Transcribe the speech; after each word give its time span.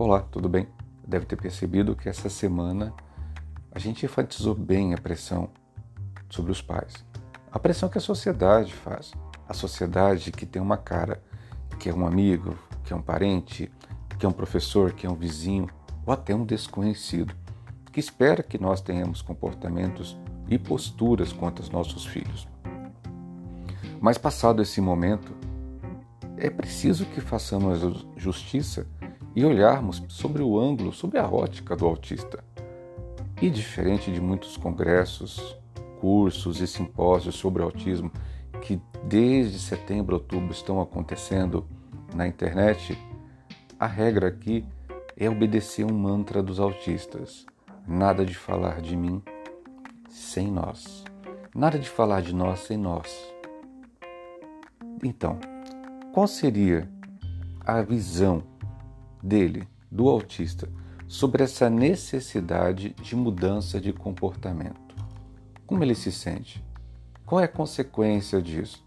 Olá, 0.00 0.20
tudo 0.20 0.48
bem? 0.48 0.66
Deve 1.06 1.26
ter 1.26 1.36
percebido 1.36 1.94
que 1.94 2.08
essa 2.08 2.30
semana 2.30 2.90
a 3.70 3.78
gente 3.78 4.06
enfatizou 4.06 4.54
bem 4.54 4.94
a 4.94 4.96
pressão 4.96 5.50
sobre 6.30 6.50
os 6.50 6.62
pais. 6.62 7.04
A 7.52 7.58
pressão 7.58 7.86
que 7.86 7.98
a 7.98 8.00
sociedade 8.00 8.72
faz. 8.72 9.12
A 9.46 9.52
sociedade 9.52 10.32
que 10.32 10.46
tem 10.46 10.62
uma 10.62 10.78
cara, 10.78 11.22
que 11.78 11.90
é 11.90 11.94
um 11.94 12.06
amigo, 12.06 12.56
que 12.82 12.94
é 12.94 12.96
um 12.96 13.02
parente, 13.02 13.70
que 14.18 14.24
é 14.24 14.28
um 14.28 14.32
professor, 14.32 14.94
que 14.94 15.06
é 15.06 15.10
um 15.10 15.14
vizinho 15.14 15.68
ou 16.06 16.14
até 16.14 16.34
um 16.34 16.46
desconhecido, 16.46 17.34
que 17.92 18.00
espera 18.00 18.42
que 18.42 18.56
nós 18.56 18.80
tenhamos 18.80 19.20
comportamentos 19.20 20.16
e 20.48 20.58
posturas 20.58 21.30
quanto 21.30 21.60
aos 21.60 21.68
nossos 21.68 22.06
filhos. 22.06 22.48
Mas 24.00 24.16
passado 24.16 24.62
esse 24.62 24.80
momento, 24.80 25.36
é 26.38 26.48
preciso 26.48 27.04
que 27.04 27.20
façamos 27.20 28.06
justiça 28.16 28.86
e 29.34 29.44
olharmos 29.44 30.02
sobre 30.08 30.42
o 30.42 30.58
ângulo, 30.58 30.92
sobre 30.92 31.18
a 31.18 31.28
ótica 31.28 31.76
do 31.76 31.86
autista. 31.86 32.42
E 33.40 33.48
diferente 33.48 34.12
de 34.12 34.20
muitos 34.20 34.56
congressos, 34.56 35.56
cursos 36.00 36.60
e 36.60 36.66
simpósios 36.66 37.36
sobre 37.36 37.62
autismo 37.62 38.10
que 38.60 38.80
desde 39.04 39.58
setembro, 39.58 40.16
outubro 40.16 40.52
estão 40.52 40.80
acontecendo 40.80 41.66
na 42.14 42.26
internet, 42.26 42.98
a 43.78 43.86
regra 43.86 44.28
aqui 44.28 44.64
é 45.16 45.28
obedecer 45.28 45.84
um 45.84 45.96
mantra 45.96 46.42
dos 46.42 46.60
autistas: 46.60 47.46
nada 47.86 48.24
de 48.24 48.34
falar 48.34 48.80
de 48.80 48.96
mim 48.96 49.22
sem 50.08 50.50
nós, 50.50 51.04
nada 51.54 51.78
de 51.78 51.88
falar 51.88 52.20
de 52.20 52.34
nós 52.34 52.60
sem 52.60 52.76
nós. 52.76 53.32
Então, 55.02 55.38
qual 56.12 56.26
seria 56.26 56.90
a 57.64 57.80
visão 57.80 58.42
dele, 59.22 59.66
do 59.90 60.08
autista, 60.08 60.68
sobre 61.06 61.42
essa 61.42 61.68
necessidade 61.68 62.90
de 62.90 63.16
mudança 63.16 63.80
de 63.80 63.92
comportamento. 63.92 64.94
Como 65.66 65.82
ele 65.82 65.94
se 65.94 66.12
sente? 66.12 66.64
Qual 67.26 67.40
é 67.40 67.44
a 67.44 67.48
consequência 67.48 68.40
disso? 68.40 68.84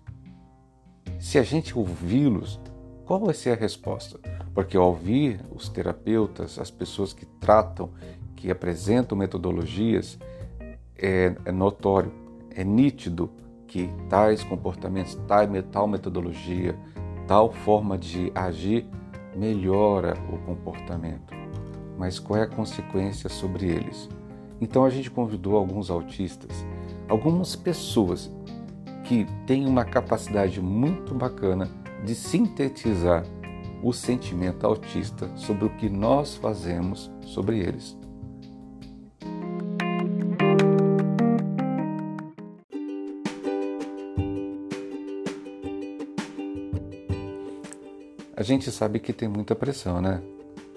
Se 1.20 1.38
a 1.38 1.44
gente 1.44 1.78
ouvi-los, 1.78 2.60
qual 3.06 3.20
vai 3.20 3.34
ser 3.34 3.52
a 3.52 3.60
resposta? 3.60 4.20
Porque 4.54 4.78
ao 4.78 4.88
ouvir 4.88 5.40
os 5.52 5.68
terapeutas, 5.70 6.58
as 6.60 6.72
pessoas 6.72 7.14
que 7.14 7.26
tratam, 7.26 7.90
que 8.36 8.50
apresentam 8.50 9.18
metodologias, 9.18 10.18
é, 10.98 11.36
é 11.46 11.52
notório, 11.52 12.12
é 12.52 12.64
nítido 12.64 13.30
que 13.68 13.90
tais 14.10 14.44
comportamentos, 14.44 15.18
tal 15.72 15.88
metodologia, 15.88 16.78
tal 17.28 17.52
forma 17.52 17.98
de 17.98 18.32
agir 18.36 18.86
melhora 19.36 20.16
o 20.32 20.38
comportamento, 20.40 21.34
mas 21.98 22.20
qual 22.20 22.40
é 22.40 22.44
a 22.44 22.48
consequência 22.48 23.30
sobre 23.30 23.68
eles? 23.68 24.10
Então 24.60 24.86
a 24.86 24.90
gente 24.90 25.12
convidou 25.12 25.56
alguns 25.56 25.90
autistas, 25.90 26.66
algumas 27.10 27.56
pessoas 27.56 28.32
que 29.04 29.26
têm 29.46 29.68
uma 29.68 29.84
capacidade 29.84 30.62
muito 30.62 31.14
bacana 31.14 31.70
de 32.06 32.16
sintetizar 32.16 33.26
o 33.82 33.92
sentimento 33.92 34.66
autista 34.66 35.30
sobre 35.36 35.66
o 35.66 35.70
que 35.70 35.90
nós 35.90 36.36
fazemos 36.36 37.12
sobre 37.22 37.60
eles. 37.60 37.98
A 48.44 48.46
gente 48.46 48.70
sabe 48.72 49.00
que 49.00 49.14
tem 49.14 49.30
muita 49.30 49.56
pressão, 49.56 50.02
né? 50.02 50.22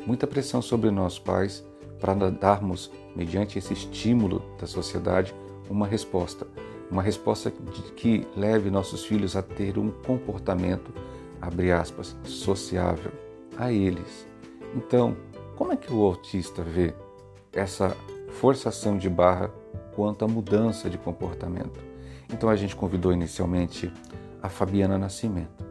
Muita 0.07 0.25
pressão 0.25 0.63
sobre 0.63 0.89
nós 0.89 1.19
pais 1.19 1.65
para 2.01 2.31
darmos, 2.31 2.93
mediante 3.17 3.59
esse 3.59 3.73
estímulo 3.73 4.41
da 4.57 4.69
sociedade, 4.69 5.35
uma 5.69 5.85
resposta. 5.85 6.47
Uma 6.89 7.03
resposta 7.03 7.51
que 7.97 8.25
leve 8.37 8.71
nossos 8.71 9.05
filhos 9.05 9.35
a 9.35 9.43
ter 9.43 9.79
um 9.79 9.91
comportamento, 9.91 10.95
abre 11.43 11.73
aspas, 11.73 12.15
sociável 12.23 13.11
a 13.59 13.73
eles. 13.73 14.29
Então, 14.77 15.17
como 15.57 15.73
é 15.73 15.77
que 15.77 15.93
o 15.93 16.05
autista 16.05 16.63
vê 16.63 16.95
essa 17.53 17.97
forçação 18.35 18.97
de 18.97 19.11
barra 19.11 19.51
quanto 19.93 20.25
à 20.25 20.29
mudança 20.29 20.89
de 20.89 20.99
comportamento? 20.99 21.81
Então 22.33 22.49
a 22.49 22.55
gente 22.55 22.77
convidou 22.77 23.13
inicialmente 23.13 23.93
a 24.41 24.49
Fabiana 24.49 24.97
Nascimento. 24.97 25.66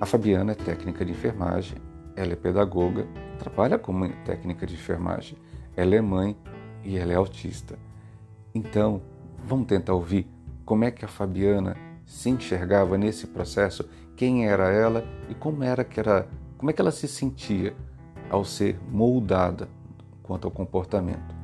A 0.00 0.06
Fabiana 0.06 0.52
é 0.52 0.54
técnica 0.54 1.04
de 1.04 1.12
enfermagem, 1.12 1.76
ela 2.16 2.32
é 2.32 2.36
pedagoga, 2.36 3.06
trabalha 3.38 3.78
como 3.78 4.08
técnica 4.24 4.66
de 4.66 4.72
enfermagem, 4.72 5.36
ela 5.76 5.94
é 5.94 6.00
mãe 6.00 6.34
e 6.82 6.96
ela 6.96 7.12
é 7.12 7.16
autista. 7.16 7.78
Então, 8.54 9.02
vamos 9.44 9.66
tentar 9.66 9.92
ouvir 9.92 10.26
como 10.64 10.84
é 10.84 10.90
que 10.90 11.04
a 11.04 11.08
Fabiana 11.08 11.76
se 12.06 12.30
enxergava 12.30 12.96
nesse 12.96 13.26
processo, 13.26 13.86
quem 14.16 14.48
era 14.48 14.72
ela 14.72 15.04
e 15.28 15.34
como 15.34 15.62
era 15.62 15.84
que 15.84 16.00
era, 16.00 16.26
como 16.56 16.70
é 16.70 16.72
que 16.72 16.80
ela 16.80 16.92
se 16.92 17.06
sentia 17.06 17.76
ao 18.30 18.42
ser 18.42 18.80
moldada 18.90 19.68
quanto 20.22 20.46
ao 20.46 20.50
comportamento. 20.50 21.39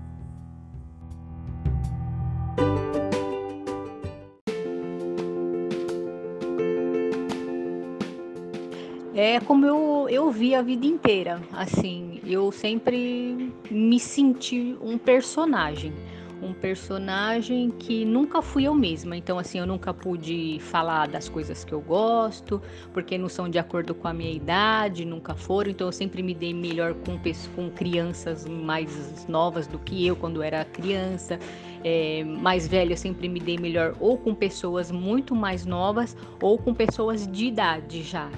É 9.26 9.41
como 9.41 9.66
eu, 9.66 10.06
eu 10.09 10.31
vi 10.31 10.54
a 10.54 10.62
vida 10.62 10.87
inteira. 10.87 11.42
Assim, 11.50 12.20
eu 12.25 12.53
sempre 12.53 13.53
me 13.69 13.98
senti 13.98 14.76
um 14.81 14.97
personagem. 14.97 15.92
Um 16.41 16.53
personagem 16.53 17.72
que 17.76 18.04
nunca 18.04 18.41
fui 18.41 18.69
eu 18.69 18.72
mesma. 18.72 19.16
Então, 19.16 19.37
assim, 19.37 19.59
eu 19.59 19.66
nunca 19.66 19.92
pude 19.92 20.59
falar 20.60 21.09
das 21.09 21.28
coisas 21.28 21.64
que 21.64 21.72
eu 21.72 21.81
gosto, 21.81 22.62
porque 22.92 23.19
não 23.19 23.28
são 23.28 23.48
de 23.48 23.59
acordo 23.59 23.97
com 23.97 24.06
a 24.06 24.12
minha 24.12 24.31
idade, 24.31 25.04
nunca 25.04 25.34
foram. 25.34 25.72
Então, 25.72 25.88
eu 25.88 25.93
sempre 25.93 26.22
me 26.22 26.32
dei 26.32 26.54
melhor 26.54 26.94
com, 26.94 27.19
com 27.56 27.69
crianças 27.69 28.47
mais 28.47 29.26
novas 29.26 29.66
do 29.66 29.81
que 29.81 30.06
eu 30.06 30.14
quando 30.14 30.41
era 30.41 30.64
criança. 30.64 31.37
É, 31.82 32.22
mais 32.22 32.69
velha, 32.69 32.93
eu 32.93 32.97
sempre 32.97 33.28
me 33.28 33.41
dei 33.41 33.58
melhor 33.58 33.97
ou 33.98 34.16
com 34.16 34.32
pessoas 34.32 34.93
muito 34.93 35.34
mais 35.34 35.66
novas 35.66 36.16
ou 36.41 36.56
com 36.56 36.72
pessoas 36.72 37.26
de 37.26 37.47
idade 37.47 38.04
já. 38.04 38.31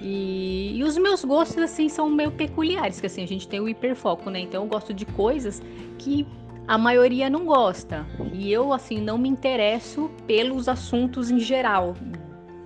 E, 0.00 0.76
e, 0.76 0.84
os 0.84 0.96
meus 0.98 1.24
gostos, 1.24 1.56
assim, 1.58 1.88
são 1.88 2.10
meio 2.10 2.30
peculiares, 2.30 3.00
que 3.00 3.06
assim, 3.06 3.22
a 3.22 3.26
gente 3.26 3.48
tem 3.48 3.60
o 3.60 3.68
hiperfoco, 3.68 4.28
né? 4.30 4.40
Então 4.40 4.62
eu 4.62 4.68
gosto 4.68 4.92
de 4.92 5.06
coisas 5.06 5.62
que 5.98 6.26
a 6.68 6.76
maioria 6.76 7.30
não 7.30 7.46
gosta. 7.46 8.06
E 8.32 8.52
eu, 8.52 8.72
assim, 8.72 9.00
não 9.00 9.16
me 9.16 9.28
interesso 9.28 10.10
pelos 10.26 10.68
assuntos 10.68 11.30
em 11.30 11.38
geral, 11.38 11.94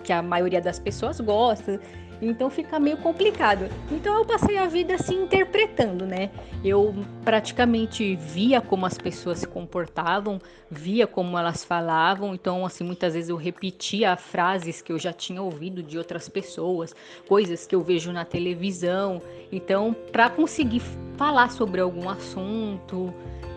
que 0.02 0.12
a 0.12 0.22
maioria 0.22 0.60
das 0.60 0.78
pessoas 0.78 1.20
gosta. 1.20 1.80
Então 2.22 2.50
fica 2.50 2.78
meio 2.78 2.98
complicado. 2.98 3.68
Então 3.90 4.18
eu 4.18 4.24
passei 4.24 4.58
a 4.58 4.66
vida 4.66 4.94
assim 4.94 5.22
interpretando, 5.22 6.04
né? 6.04 6.30
Eu 6.62 6.94
praticamente 7.24 8.14
via 8.16 8.60
como 8.60 8.84
as 8.84 8.98
pessoas 8.98 9.38
se 9.38 9.46
comportavam, 9.46 10.38
via 10.70 11.06
como 11.06 11.38
elas 11.38 11.64
falavam. 11.64 12.34
Então, 12.34 12.66
assim, 12.66 12.84
muitas 12.84 13.14
vezes 13.14 13.30
eu 13.30 13.36
repetia 13.36 14.16
frases 14.16 14.82
que 14.82 14.92
eu 14.92 14.98
já 14.98 15.12
tinha 15.12 15.40
ouvido 15.40 15.82
de 15.82 15.96
outras 15.96 16.28
pessoas, 16.28 16.94
coisas 17.26 17.66
que 17.66 17.74
eu 17.74 17.80
vejo 17.80 18.12
na 18.12 18.24
televisão. 18.24 19.22
Então, 19.50 19.96
para 20.12 20.28
conseguir 20.28 20.82
falar 21.16 21.50
sobre 21.50 21.80
algum 21.80 22.08
assunto, 22.08 23.12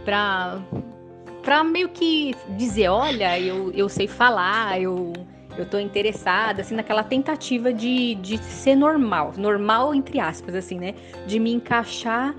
para 0.05 0.61
para 1.43 1.61
meio 1.61 1.89
que 1.89 2.33
dizer, 2.57 2.87
olha, 2.87 3.37
eu, 3.37 3.69
eu 3.73 3.89
sei 3.89 4.07
falar, 4.07 4.79
eu 4.79 5.11
eu 5.57 5.65
tô 5.65 5.79
interessada, 5.79 6.61
assim, 6.61 6.75
naquela 6.75 7.03
tentativa 7.03 7.71
de, 7.71 8.15
de 8.15 8.37
ser 8.37 8.75
normal, 8.75 9.33
normal 9.37 9.93
entre 9.93 10.19
aspas, 10.19 10.55
assim, 10.55 10.79
né? 10.79 10.95
De 11.27 11.39
me 11.39 11.51
encaixar 11.51 12.35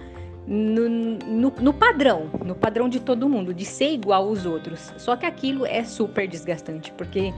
no, 0.47 0.89
no, 0.89 1.53
no, 1.61 1.73
padrão, 1.73 2.29
no 2.45 2.55
padrão 2.55 2.89
de 2.89 3.01
todo 3.01 3.29
mundo, 3.29 3.55
de 3.55 3.65
ser 3.65 3.93
igual 3.93 4.29
aos 4.29 4.45
outros. 4.45 4.93
Só 4.99 5.17
que 5.17 5.25
aquilo 5.25 5.65
é 5.65 5.85
super 5.85 6.29
desgastante, 6.29 6.93
porque 6.93 7.33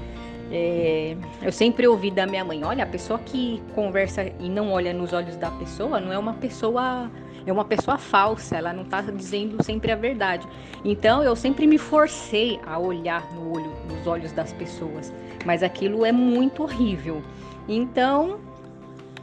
é, 0.51 1.17
eu 1.43 1.53
sempre 1.53 1.87
ouvi 1.87 2.11
da 2.11 2.27
minha 2.27 2.45
mãe: 2.45 2.65
olha, 2.65 2.85
a 2.85 2.87
pessoa 2.87 3.19
que 3.19 3.63
conversa 3.75 4.25
e 4.41 4.49
não 4.49 4.71
olha 4.71 4.93
nos 4.93 5.13
olhos 5.13 5.37
da 5.37 5.51
pessoa 5.53 6.01
não 6.01 6.13
é 6.13 6.19
uma 6.19 6.35
pessoa 6.35 7.11
é 7.47 7.53
uma 7.53 7.65
pessoa 7.65 7.97
falsa, 7.97 8.57
ela 8.57 8.73
não 8.73 8.83
está 8.83 9.01
dizendo 9.01 9.63
sempre 9.63 9.93
a 9.93 9.97
verdade. 9.97 10.47
Então 10.85 11.23
eu 11.23 11.37
sempre 11.37 11.67
me 11.67 11.79
forcei 11.79 12.59
a 12.67 12.79
olhar 12.79 13.33
no 13.33 13.53
olho, 13.53 13.73
nos 13.89 14.07
olhos 14.07 14.33
das 14.33 14.53
pessoas, 14.53 15.13
mas 15.45 15.63
aquilo 15.63 16.05
é 16.05 16.11
muito 16.11 16.65
horrível. 16.65 17.23
Então 17.69 18.41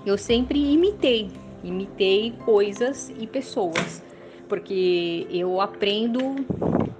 eu 0.06 0.18
sempre 0.18 0.58
imitei, 0.72 1.32
imitei 1.64 2.32
coisas 2.46 3.12
e 3.20 3.28
pessoas, 3.28 4.02
porque 4.48 5.28
eu 5.30 5.60
aprendo 5.60 6.46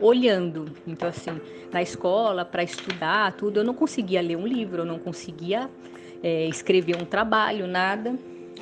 olhando. 0.02 0.66
Então 0.86 1.08
assim, 1.08 1.40
na 1.72 1.82
escola 1.82 2.44
para 2.44 2.64
estudar 2.64 3.32
tudo, 3.34 3.62
eu 3.62 3.64
não 3.64 3.74
conseguia 3.74 4.22
ler 4.22 4.36
um 4.36 4.46
livro, 4.46 4.82
eu 4.82 4.86
não 4.86 5.00
conseguia 5.00 5.70
é, 6.22 6.48
escrever 6.48 6.96
um 6.96 7.06
trabalho, 7.06 7.66
nada 7.66 8.14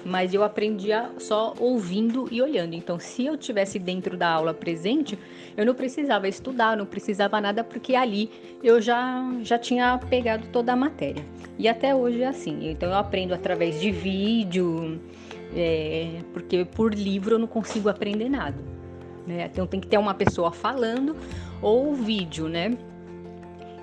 mas 0.05 0.33
eu 0.33 0.43
aprendia 0.43 1.09
só 1.17 1.53
ouvindo 1.59 2.27
e 2.31 2.41
olhando. 2.41 2.73
Então, 2.73 2.99
se 2.99 3.25
eu 3.25 3.37
tivesse 3.37 3.77
dentro 3.77 4.17
da 4.17 4.29
aula 4.29 4.53
presente, 4.53 5.17
eu 5.55 5.65
não 5.65 5.73
precisava 5.73 6.27
estudar, 6.27 6.75
não 6.75 6.85
precisava 6.85 7.39
nada, 7.39 7.63
porque 7.63 7.95
ali 7.95 8.29
eu 8.63 8.81
já, 8.81 9.23
já 9.41 9.57
tinha 9.57 9.97
pegado 9.97 10.47
toda 10.51 10.73
a 10.73 10.75
matéria. 10.75 11.23
E 11.57 11.67
até 11.67 11.93
hoje 11.93 12.21
é 12.21 12.27
assim. 12.27 12.69
Então, 12.69 12.89
eu 12.89 12.95
aprendo 12.95 13.33
através 13.33 13.79
de 13.79 13.91
vídeo, 13.91 14.99
é, 15.55 16.19
porque 16.33 16.65
por 16.65 16.93
livro 16.93 17.35
eu 17.35 17.39
não 17.39 17.47
consigo 17.47 17.89
aprender 17.89 18.29
nada. 18.29 18.57
Né? 19.25 19.49
Então, 19.51 19.67
tem 19.67 19.79
que 19.79 19.87
ter 19.87 19.97
uma 19.97 20.13
pessoa 20.13 20.51
falando 20.51 21.15
ou 21.61 21.93
vídeo, 21.93 22.47
né? 22.47 22.75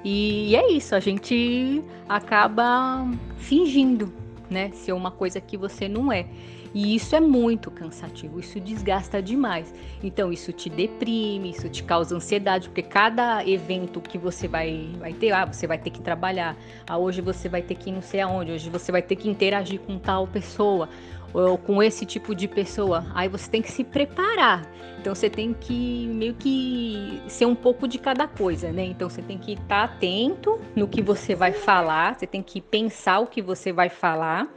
E 0.04 0.54
é 0.54 0.70
isso, 0.72 0.94
a 0.94 1.00
gente 1.00 1.82
acaba 2.08 3.04
fingindo 3.36 4.12
né? 4.50 4.70
Ser 4.72 4.92
uma 4.92 5.10
coisa 5.10 5.40
que 5.40 5.56
você 5.56 5.88
não 5.88 6.12
é. 6.12 6.26
E 6.74 6.94
isso 6.94 7.16
é 7.16 7.20
muito 7.20 7.70
cansativo, 7.70 8.38
isso 8.40 8.60
desgasta 8.60 9.22
demais. 9.22 9.74
Então, 10.02 10.32
isso 10.32 10.52
te 10.52 10.68
deprime, 10.68 11.50
isso 11.50 11.68
te 11.68 11.82
causa 11.82 12.14
ansiedade, 12.14 12.68
porque 12.68 12.82
cada 12.82 13.46
evento 13.46 14.00
que 14.00 14.18
você 14.18 14.46
vai, 14.46 14.90
vai 14.98 15.12
ter, 15.12 15.32
ah, 15.32 15.44
você 15.44 15.66
vai 15.66 15.78
ter 15.78 15.90
que 15.90 16.00
trabalhar, 16.00 16.56
ah, 16.86 16.98
hoje 16.98 17.20
você 17.20 17.48
vai 17.48 17.62
ter 17.62 17.74
que 17.74 17.90
ir 17.90 17.92
não 17.92 18.02
sei 18.02 18.20
aonde, 18.20 18.52
hoje 18.52 18.68
você 18.70 18.92
vai 18.92 19.02
ter 19.02 19.16
que 19.16 19.28
interagir 19.28 19.80
com 19.80 19.98
tal 19.98 20.26
pessoa, 20.26 20.88
ou 21.32 21.58
com 21.58 21.82
esse 21.82 22.06
tipo 22.06 22.34
de 22.34 22.48
pessoa. 22.48 23.06
Aí 23.14 23.28
você 23.28 23.50
tem 23.50 23.62
que 23.62 23.70
se 23.70 23.84
preparar. 23.84 24.66
Então 25.00 25.14
você 25.14 25.30
tem 25.30 25.54
que 25.54 26.06
meio 26.08 26.34
que 26.34 27.20
ser 27.28 27.46
um 27.46 27.54
pouco 27.54 27.86
de 27.86 27.98
cada 27.98 28.26
coisa, 28.26 28.72
né? 28.72 28.84
Então 28.84 29.08
você 29.08 29.22
tem 29.22 29.38
que 29.38 29.52
estar 29.52 29.84
atento 29.84 30.58
no 30.74 30.88
que 30.88 31.02
você 31.02 31.34
vai 31.34 31.52
falar, 31.52 32.18
você 32.18 32.26
tem 32.26 32.42
que 32.42 32.60
pensar 32.60 33.20
o 33.20 33.26
que 33.26 33.40
você 33.40 33.72
vai 33.72 33.88
falar. 33.88 34.48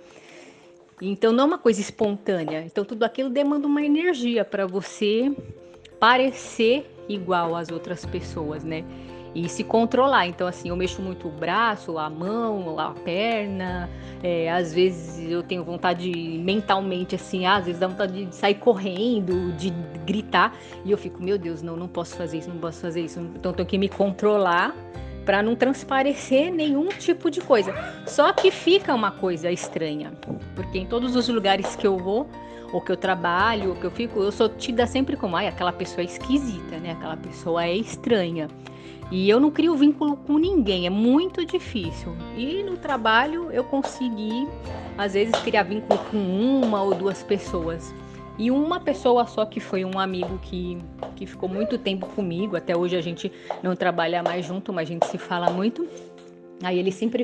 Então 1.02 1.32
não 1.32 1.46
é 1.46 1.48
uma 1.48 1.58
coisa 1.58 1.82
espontânea. 1.82 2.64
Então 2.66 2.86
tudo 2.86 3.04
aquilo 3.04 3.30
demanda 3.30 3.68
uma 3.68 3.84
energia 3.84 4.46
para 4.46 4.66
você 4.66 5.36
parecer 6.00 6.90
igual 7.10 7.56
às 7.56 7.70
outras 7.70 8.06
pessoas, 8.06 8.64
né? 8.64 8.86
e 9.34 9.48
se 9.48 9.64
controlar. 9.64 10.28
Então, 10.28 10.48
assim, 10.48 10.70
eu 10.70 10.76
mexo 10.76 11.02
muito 11.02 11.28
o 11.28 11.32
braço, 11.32 11.98
a 11.98 12.10
mão, 12.10 12.80
a 12.80 12.92
perna. 12.92 13.90
É, 14.22 14.52
às 14.52 14.74
vezes 14.74 15.30
eu 15.30 15.42
tenho 15.42 15.64
vontade 15.64 16.12
mentalmente, 16.12 17.16
assim, 17.16 17.46
às 17.46 17.66
vezes 17.66 17.80
dá 17.80 17.88
vontade 17.88 18.26
de 18.26 18.36
sair 18.36 18.56
correndo, 18.56 19.52
de 19.54 19.72
gritar. 20.06 20.54
E 20.84 20.92
eu 20.92 20.98
fico, 20.98 21.22
meu 21.22 21.38
Deus, 21.38 21.62
não, 21.62 21.76
não 21.76 21.88
posso 21.88 22.16
fazer 22.16 22.40
isso, 22.40 22.50
não 22.50 22.58
posso 22.58 22.82
fazer 22.82 23.02
isso. 23.02 23.20
Então, 23.20 23.52
eu 23.52 23.56
tenho 23.56 23.68
que 23.68 23.78
me 23.78 23.90
controlar 23.90 24.76
para 25.26 25.44
não 25.44 25.56
transparecer 25.56 26.52
nenhum 26.52 26.90
tipo 26.90 27.30
de 27.30 27.42
coisa. 27.42 27.74
Só 28.06 28.32
que 28.34 28.52
fica 28.52 28.94
uma 28.94 29.12
coisa 29.12 29.52
estranha, 29.52 30.12
porque 30.56 30.80
em 30.80 30.86
todos 30.86 31.16
os 31.16 31.28
lugares 31.28 31.76
que 31.76 31.86
eu 31.86 31.98
vou, 31.98 32.28
ou 32.72 32.82
que 32.82 32.92
eu 32.92 32.98
trabalho, 32.98 33.70
ou 33.70 33.76
que 33.76 33.84
eu 33.84 33.92
fico, 33.92 34.20
eu 34.22 34.32
sou 34.32 34.48
tida 34.48 34.88
sempre 34.88 35.18
como, 35.18 35.36
ai, 35.36 35.48
aquela 35.48 35.74
pessoa 35.74 36.02
é 36.02 36.06
esquisita, 36.06 36.78
né? 36.78 36.92
Aquela 36.92 37.18
pessoa 37.18 37.66
é 37.66 37.76
estranha. 37.76 38.48
E 39.12 39.30
eu 39.30 39.42
não 39.42 39.52
crio 39.52 39.76
vínculo 39.76 40.16
com 40.16 40.38
ninguém, 40.38 40.88
é 40.88 40.90
muito 40.90 41.46
difícil. 41.46 42.16
E 42.38 42.64
no 42.64 42.78
trabalho 42.78 43.52
eu 43.52 43.64
consegui, 43.66 44.48
às 44.98 45.14
vezes, 45.14 45.36
criar 45.42 45.64
vínculo 45.64 46.00
com 46.10 46.18
uma 46.18 46.82
ou 46.82 46.94
duas 46.94 47.22
pessoas. 47.22 47.94
E 48.42 48.50
uma 48.50 48.80
pessoa 48.80 49.28
só 49.28 49.46
que 49.46 49.60
foi 49.60 49.86
um 49.86 50.00
amigo 50.00 50.40
que, 50.40 50.76
que 51.16 51.28
ficou 51.28 51.48
muito 51.48 51.78
tempo 51.78 52.08
comigo, 52.08 52.56
até 52.56 52.76
hoje 52.76 52.96
a 52.96 53.02
gente 53.02 53.32
não 53.62 53.76
trabalha 53.76 54.24
mais 54.24 54.44
junto, 54.44 54.74
mas 54.74 54.90
a 54.90 54.94
gente 54.94 55.06
se 55.06 55.20
fala 55.20 55.52
muito. 55.52 55.88
Aí 56.64 56.80
ele 56.80 56.92
sempre 56.92 57.24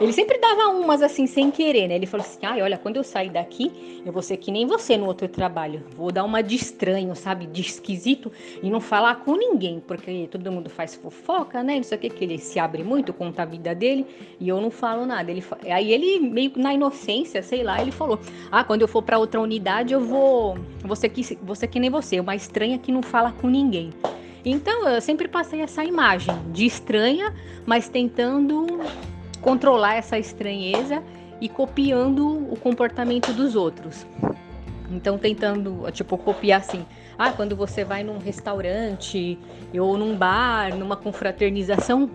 ele 0.00 0.12
sempre 0.12 0.38
dava 0.38 0.68
umas 0.68 1.02
assim, 1.02 1.26
sem 1.26 1.50
querer, 1.50 1.86
né? 1.86 1.94
Ele 1.94 2.06
falou 2.06 2.26
assim: 2.26 2.44
ai, 2.44 2.62
olha, 2.62 2.78
quando 2.78 2.96
eu 2.96 3.04
sair 3.04 3.30
daqui, 3.30 4.02
eu 4.04 4.12
vou 4.12 4.22
ser 4.22 4.36
que 4.36 4.50
nem 4.50 4.66
você 4.66 4.96
no 4.96 5.06
outro 5.06 5.28
trabalho. 5.28 5.84
Vou 5.96 6.10
dar 6.10 6.24
uma 6.24 6.42
de 6.42 6.56
estranho, 6.56 7.14
sabe? 7.14 7.46
De 7.46 7.60
esquisito 7.60 8.32
e 8.62 8.70
não 8.70 8.80
falar 8.80 9.16
com 9.16 9.36
ninguém, 9.36 9.80
porque 9.86 10.28
todo 10.30 10.50
mundo 10.50 10.68
faz 10.68 10.94
fofoca, 10.94 11.62
né? 11.62 11.76
Isso 11.76 11.94
aqui 11.94 12.10
que 12.10 12.24
ele 12.24 12.38
se 12.38 12.58
abre 12.58 12.82
muito, 12.82 13.12
conta 13.12 13.42
a 13.42 13.44
vida 13.44 13.74
dele 13.74 14.06
e 14.40 14.48
eu 14.48 14.60
não 14.60 14.70
falo 14.70 15.06
nada. 15.06 15.30
Ele, 15.30 15.44
aí 15.70 15.92
ele, 15.92 16.18
meio 16.18 16.52
na 16.56 16.74
inocência, 16.74 17.42
sei 17.42 17.62
lá, 17.62 17.80
ele 17.80 17.92
falou: 17.92 18.18
ah, 18.50 18.64
quando 18.64 18.82
eu 18.82 18.88
for 18.88 19.02
para 19.02 19.18
outra 19.18 19.40
unidade, 19.40 19.92
eu 19.92 20.00
vou. 20.00 20.56
Você 20.84 21.08
que, 21.08 21.22
você 21.42 21.68
que 21.68 21.78
nem 21.78 21.90
você, 21.90 22.18
uma 22.18 22.34
estranha 22.34 22.78
que 22.78 22.90
não 22.90 23.02
fala 23.02 23.32
com 23.32 23.48
ninguém. 23.48 23.90
Então 24.44 24.88
eu 24.88 25.00
sempre 25.00 25.28
passei 25.28 25.60
essa 25.60 25.84
imagem 25.84 26.34
de 26.52 26.66
estranha, 26.66 27.32
mas 27.64 27.88
tentando 27.88 28.66
controlar 29.42 29.96
essa 29.96 30.18
estranheza 30.18 31.02
e 31.40 31.48
copiando 31.48 32.50
o 32.50 32.56
comportamento 32.56 33.32
dos 33.32 33.56
outros. 33.56 34.06
Então, 34.90 35.18
tentando, 35.18 35.90
tipo, 35.90 36.16
copiar 36.16 36.60
assim. 36.60 36.86
Ah, 37.18 37.32
quando 37.32 37.56
você 37.56 37.84
vai 37.84 38.02
num 38.02 38.18
restaurante 38.18 39.38
ou 39.78 39.98
num 39.98 40.16
bar, 40.16 40.74
numa 40.76 40.96
confraternização, 40.96 42.10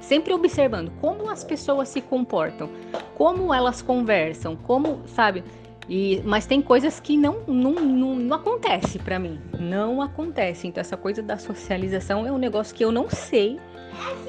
sempre 0.00 0.34
observando 0.34 0.90
como 1.00 1.30
as 1.30 1.44
pessoas 1.44 1.88
se 1.88 2.00
comportam, 2.00 2.68
como 3.14 3.54
elas 3.54 3.80
conversam, 3.80 4.56
como, 4.56 5.02
sabe? 5.06 5.44
E, 5.88 6.22
mas 6.24 6.46
tem 6.46 6.62
coisas 6.62 7.00
que 7.00 7.16
não, 7.16 7.40
não, 7.46 7.72
não, 7.72 8.14
não 8.14 8.36
acontece 8.36 8.98
para 8.98 9.18
mim, 9.18 9.40
não 9.58 10.00
acontece. 10.00 10.66
Então 10.66 10.80
essa 10.80 10.96
coisa 10.96 11.22
da 11.22 11.36
socialização 11.38 12.26
é 12.26 12.32
um 12.32 12.38
negócio 12.38 12.74
que 12.74 12.84
eu 12.84 12.92
não 12.92 13.08
sei 13.10 13.58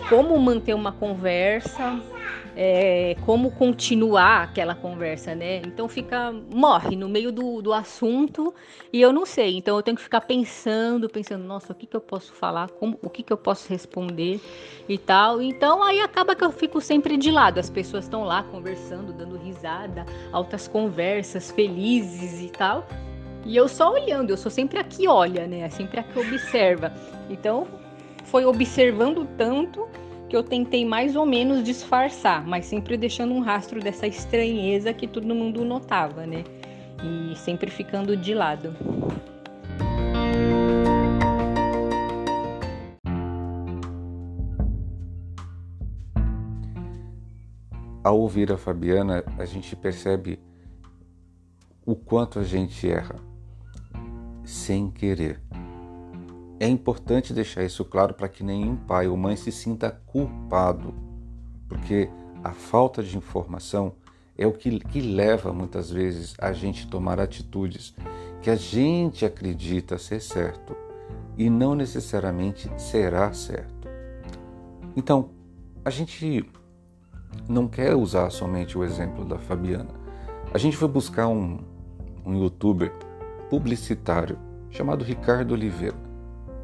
como 0.10 0.38
manter 0.40 0.74
uma 0.74 0.92
conversa, 0.92 2.00
é, 2.56 3.16
como 3.26 3.52
continuar 3.52 4.44
aquela 4.44 4.76
conversa, 4.76 5.34
né? 5.34 5.62
Então 5.66 5.88
fica, 5.88 6.32
morre 6.32 6.96
no 6.96 7.10
meio 7.10 7.32
do, 7.32 7.62
do 7.62 7.74
assunto 7.74 8.54
e 8.92 9.02
eu 9.02 9.12
não 9.12 9.26
sei. 9.26 9.58
Então 9.58 9.76
eu 9.76 9.84
tenho 9.84 9.98
que 9.98 10.04
ficar 10.04 10.22
pensando, 10.22 11.10
pensando, 11.10 11.44
nossa, 11.44 11.74
o 11.74 11.76
que, 11.76 11.88
que 11.88 11.96
eu 11.96 12.02
posso 12.02 12.34
falar, 12.34 12.70
como, 12.72 12.98
o 13.02 13.10
que, 13.10 13.24
que 13.24 13.34
eu 13.34 13.38
posso 13.38 13.68
responder 13.70 14.40
e 14.88 14.98
tal. 14.98 15.42
Então 15.42 15.82
aí 15.84 16.00
acaba 16.00 16.36
que 16.36 16.44
eu 16.44 16.52
fico 16.52 16.80
sempre 16.80 17.18
de 17.18 17.32
lado. 17.32 17.60
As 17.60 17.70
pessoas 17.70 18.06
estão 18.06 18.24
lá 18.24 18.44
conversando, 18.44 19.12
dando 19.14 19.38
risada, 19.38 20.06
altas 20.32 20.68
conversas, 20.68 21.50
felizes 21.52 22.42
e 22.42 22.50
tal. 22.50 22.88
E 23.46 23.58
eu 23.58 23.68
só 23.68 23.92
olhando, 23.92 24.30
eu 24.30 24.38
sou 24.38 24.52
sempre 24.52 24.80
a 24.80 24.84
que 24.84 25.08
olha, 25.08 25.48
né? 25.48 25.70
Sempre 25.70 26.00
a 26.00 26.04
que 26.04 26.18
observa. 26.18 26.94
Então 27.30 27.68
foi 28.34 28.46
observando 28.46 29.28
tanto 29.38 29.88
que 30.28 30.36
eu 30.36 30.42
tentei 30.42 30.84
mais 30.84 31.16
ou 31.16 31.24
menos 31.24 31.64
disfarçar, 31.64 32.44
mas 32.48 32.66
sempre 32.66 32.98
deixando 32.98 33.32
um 33.32 33.42
rastro 33.42 33.80
dessa 33.80 34.08
estranheza 34.08 34.92
que 34.92 35.08
todo 35.08 35.36
mundo 35.36 35.64
notava, 35.64 36.26
né? 36.26 36.44
E 37.04 37.36
sempre 37.36 37.70
ficando 37.70 38.18
de 38.18 38.34
lado. 38.34 38.76
Ao 48.04 48.20
ouvir 48.20 48.52
a 48.52 48.58
Fabiana, 48.58 49.24
a 49.38 49.46
gente 49.46 49.76
percebe 49.76 50.40
o 51.86 51.96
quanto 51.96 52.40
a 52.40 52.44
gente 52.44 52.90
erra 52.90 53.18
sem 54.44 54.90
querer. 54.90 55.40
É 56.64 56.68
importante 56.70 57.34
deixar 57.34 57.66
isso 57.66 57.84
claro 57.84 58.14
para 58.14 58.30
que 58.30 58.42
nenhum 58.42 58.78
pai 58.78 59.06
ou 59.06 59.18
mãe 59.18 59.36
se 59.36 59.52
sinta 59.52 59.92
culpado, 60.06 60.94
porque 61.68 62.10
a 62.42 62.52
falta 62.52 63.04
de 63.04 63.18
informação 63.18 63.92
é 64.38 64.48
o 64.48 64.54
que, 64.54 64.80
que 64.80 65.02
leva 65.02 65.52
muitas 65.52 65.92
vezes 65.92 66.34
a 66.40 66.54
gente 66.54 66.88
tomar 66.88 67.20
atitudes 67.20 67.94
que 68.42 68.50
a 68.50 68.56
gente 68.56 69.26
acredita 69.26 69.98
ser 69.98 70.22
certo 70.22 70.74
e 71.38 71.50
não 71.50 71.76
necessariamente 71.76 72.72
será 72.78 73.34
certo. 73.34 73.90
Então, 74.96 75.32
a 75.84 75.90
gente 75.90 76.50
não 77.46 77.68
quer 77.68 77.94
usar 77.94 78.30
somente 78.30 78.78
o 78.78 78.86
exemplo 78.86 79.26
da 79.26 79.38
Fabiana. 79.38 80.00
A 80.54 80.58
gente 80.58 80.78
foi 80.78 80.88
buscar 80.88 81.28
um, 81.28 81.60
um 82.26 82.42
youtuber 82.42 82.90
publicitário 83.50 84.40
chamado 84.72 85.04
Ricardo 85.04 85.52
Oliveira. 85.52 86.03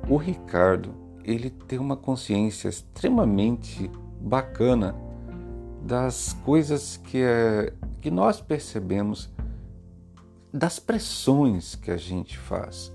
O 0.07 0.17
Ricardo, 0.17 0.93
ele 1.23 1.49
tem 1.49 1.79
uma 1.79 1.97
consciência 1.97 2.69
extremamente 2.69 3.89
bacana 4.21 4.95
das 5.81 6.33
coisas 6.45 6.97
que, 6.97 7.21
é, 7.21 7.73
que 8.01 8.11
nós 8.11 8.41
percebemos, 8.41 9.29
das 10.51 10.79
pressões 10.79 11.75
que 11.75 11.91
a 11.91 11.97
gente 11.97 12.37
faz. 12.37 12.91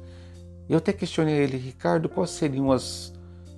Eu 0.68 0.78
até 0.78 0.92
questionei 0.92 1.34
ele, 1.34 1.56
Ricardo, 1.56 2.08
quais 2.08 2.30
seriam 2.30 2.72
as 2.72 3.12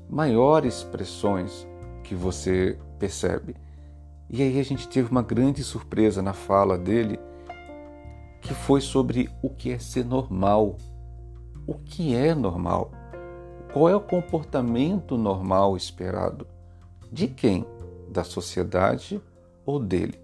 maiores 0.09 0.83
pressões 0.83 1.67
que 2.03 2.15
você 2.15 2.79
percebe? 2.99 3.57
E 4.29 4.43
aí 4.43 4.59
a 4.59 4.65
gente 4.65 4.89
teve 4.89 5.11
uma 5.11 5.23
grande 5.23 5.63
surpresa 5.63 6.21
na 6.21 6.33
fala 6.33 6.77
dele, 6.77 7.19
que 8.41 8.53
foi 8.53 8.81
sobre 8.81 9.31
o 9.41 9.49
que 9.49 9.71
é 9.71 9.79
ser 9.79 10.05
normal. 10.05 10.77
O 11.67 11.75
que 11.75 12.15
é 12.15 12.35
normal? 12.35 12.91
Qual 13.77 13.91
é 13.91 13.95
o 13.95 14.01
comportamento 14.01 15.19
normal 15.19 15.77
esperado? 15.77 16.47
De 17.13 17.29
quem? 17.29 17.63
Da 18.09 18.25
sociedade 18.25 19.21
ou 19.67 19.79
dele? 19.79 20.19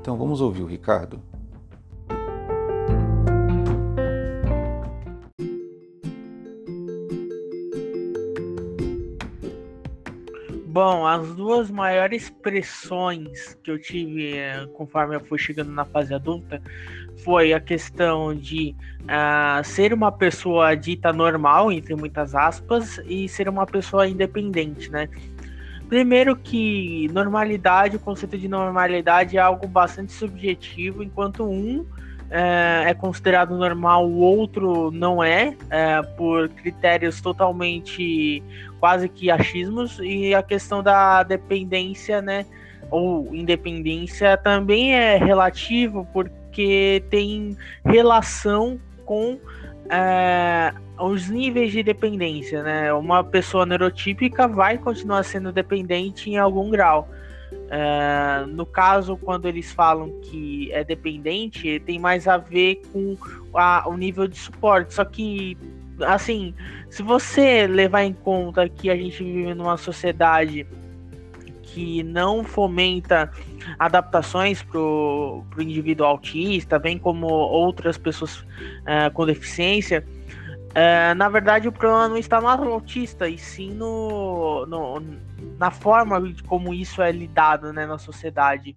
Então 0.00 0.16
vamos 0.16 0.40
ouvir 0.40 0.62
o 0.62 0.66
Ricardo? 0.66 1.20
Bom, 10.72 11.06
as 11.06 11.34
duas 11.34 11.70
maiores 11.70 12.30
pressões 12.30 13.52
que 13.62 13.70
eu 13.70 13.78
tive 13.78 14.38
eh, 14.38 14.66
conforme 14.72 15.14
eu 15.14 15.20
fui 15.20 15.38
chegando 15.38 15.70
na 15.70 15.84
fase 15.84 16.14
adulta 16.14 16.62
foi 17.22 17.52
a 17.52 17.60
questão 17.60 18.34
de 18.34 18.74
uh, 19.02 19.62
ser 19.62 19.92
uma 19.92 20.10
pessoa 20.10 20.74
dita 20.74 21.12
normal, 21.12 21.70
entre 21.70 21.94
muitas 21.94 22.34
aspas, 22.34 22.98
e 23.04 23.28
ser 23.28 23.50
uma 23.50 23.66
pessoa 23.66 24.08
independente, 24.08 24.90
né? 24.90 25.10
Primeiro 25.90 26.34
que 26.34 27.06
normalidade, 27.12 27.96
o 27.96 28.00
conceito 28.00 28.38
de 28.38 28.48
normalidade 28.48 29.36
é 29.36 29.40
algo 29.40 29.68
bastante 29.68 30.12
subjetivo, 30.12 31.02
enquanto 31.02 31.44
um 31.44 31.84
é, 32.32 32.90
é 32.90 32.94
considerado 32.94 33.56
normal, 33.56 34.08
o 34.08 34.18
outro 34.18 34.90
não 34.90 35.22
é, 35.22 35.54
é, 35.68 36.02
por 36.16 36.48
critérios 36.48 37.20
totalmente 37.20 38.42
quase 38.80 39.08
que 39.08 39.30
achismos, 39.30 39.98
e 40.02 40.34
a 40.34 40.42
questão 40.42 40.82
da 40.82 41.22
dependência, 41.22 42.22
né, 42.22 42.46
ou 42.90 43.34
independência 43.34 44.36
também 44.38 44.94
é 44.94 45.18
relativo, 45.18 46.06
porque 46.12 47.04
tem 47.10 47.56
relação 47.84 48.80
com 49.04 49.38
é, 49.90 50.72
os 50.98 51.28
níveis 51.28 51.72
de 51.72 51.82
dependência, 51.82 52.62
né? 52.62 52.92
Uma 52.92 53.24
pessoa 53.24 53.66
neurotípica 53.66 54.46
vai 54.46 54.78
continuar 54.78 55.22
sendo 55.24 55.50
dependente 55.50 56.30
em 56.30 56.36
algum 56.36 56.70
grau. 56.70 57.08
Uh, 57.72 58.46
no 58.48 58.66
caso, 58.66 59.16
quando 59.16 59.48
eles 59.48 59.72
falam 59.72 60.10
que 60.20 60.70
é 60.72 60.84
dependente, 60.84 61.80
tem 61.80 61.98
mais 61.98 62.28
a 62.28 62.36
ver 62.36 62.82
com 62.92 63.16
a, 63.54 63.88
o 63.88 63.96
nível 63.96 64.28
de 64.28 64.36
suporte. 64.36 64.92
Só 64.92 65.06
que, 65.06 65.56
assim, 66.02 66.54
se 66.90 67.02
você 67.02 67.66
levar 67.66 68.04
em 68.04 68.12
conta 68.12 68.68
que 68.68 68.90
a 68.90 68.96
gente 68.96 69.24
vive 69.24 69.54
numa 69.54 69.78
sociedade 69.78 70.66
que 71.62 72.02
não 72.02 72.44
fomenta 72.44 73.32
adaptações 73.78 74.62
para 74.62 74.78
o 74.78 75.42
indivíduo 75.58 76.04
autista, 76.04 76.78
bem 76.78 76.98
como 76.98 77.26
outras 77.26 77.96
pessoas 77.96 78.40
uh, 78.40 79.10
com 79.14 79.24
deficiência, 79.24 80.04
uh, 80.72 81.14
na 81.14 81.28
verdade 81.28 81.68
o 81.68 81.72
problema 81.72 82.08
não 82.08 82.16
está 82.16 82.40
no 82.40 82.48
autista, 82.48 83.28
e 83.28 83.38
sim 83.38 83.70
no, 83.72 84.66
no 84.66 85.02
na 85.58 85.70
forma 85.70 86.20
como 86.46 86.74
isso 86.74 87.00
é 87.02 87.12
lidado 87.12 87.72
né, 87.72 87.86
na 87.86 87.98
sociedade. 87.98 88.74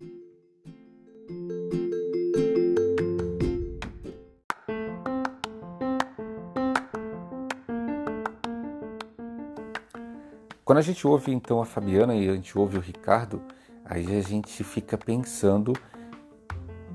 Quando 10.64 10.80
a 10.80 10.82
gente 10.82 11.06
ouve 11.06 11.32
então 11.32 11.62
a 11.62 11.66
Fabiana 11.66 12.16
e 12.16 12.28
a 12.28 12.34
gente 12.34 12.58
ouve 12.58 12.78
o 12.78 12.82
Ricardo, 12.82 13.42
aí 13.86 14.18
a 14.18 14.22
gente 14.22 14.64
fica 14.64 14.98
pensando 14.98 15.74